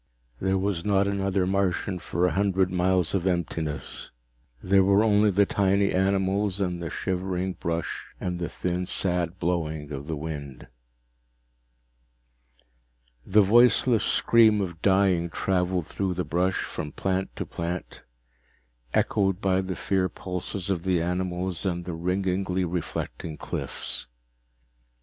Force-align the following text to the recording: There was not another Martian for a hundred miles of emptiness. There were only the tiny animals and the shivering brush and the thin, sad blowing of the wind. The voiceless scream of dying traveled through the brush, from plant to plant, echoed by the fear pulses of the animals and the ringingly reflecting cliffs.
There 0.39 0.57
was 0.57 0.83
not 0.83 1.07
another 1.07 1.45
Martian 1.45 1.99
for 1.99 2.25
a 2.25 2.31
hundred 2.31 2.71
miles 2.71 3.13
of 3.13 3.27
emptiness. 3.27 4.09
There 4.63 4.83
were 4.83 5.03
only 5.03 5.29
the 5.29 5.45
tiny 5.45 5.91
animals 5.91 6.59
and 6.59 6.81
the 6.81 6.89
shivering 6.89 7.53
brush 7.53 8.07
and 8.19 8.39
the 8.39 8.49
thin, 8.49 8.87
sad 8.87 9.37
blowing 9.37 9.91
of 9.91 10.07
the 10.07 10.15
wind. 10.15 10.65
The 13.27 13.43
voiceless 13.43 14.03
scream 14.03 14.59
of 14.59 14.81
dying 14.81 15.29
traveled 15.29 15.85
through 15.85 16.15
the 16.15 16.25
brush, 16.25 16.63
from 16.63 16.93
plant 16.93 17.35
to 17.35 17.45
plant, 17.45 18.01
echoed 18.95 19.39
by 19.39 19.61
the 19.61 19.75
fear 19.75 20.09
pulses 20.09 20.71
of 20.71 20.81
the 20.83 20.99
animals 20.99 21.63
and 21.63 21.85
the 21.85 21.93
ringingly 21.93 22.65
reflecting 22.65 23.37
cliffs. 23.37 24.07